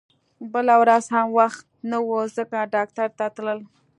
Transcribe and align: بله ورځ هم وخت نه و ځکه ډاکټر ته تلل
بله 0.53 0.75
ورځ 0.81 1.05
هم 1.15 1.27
وخت 1.39 1.65
نه 1.89 1.97
و 2.07 2.09
ځکه 2.37 2.57
ډاکټر 2.73 3.09
ته 3.17 3.25
تلل 3.35 3.59